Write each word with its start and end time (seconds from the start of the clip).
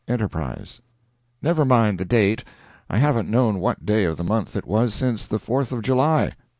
ENTERPRISE: 0.07 0.81
Never 1.43 1.63
mind 1.63 1.99
the 1.99 2.05
date—I 2.05 2.97
haven't 2.97 3.29
known 3.29 3.59
what 3.59 3.85
day 3.85 4.03
of 4.05 4.17
the 4.17 4.23
month 4.23 4.55
it 4.55 4.65
was 4.65 4.95
since 4.95 5.27
the 5.27 5.37
fourth 5.37 5.71
of 5.71 5.83
July. 5.83 6.33